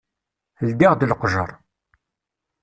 [0.67, 1.49] Ldiɣ-d leqjer.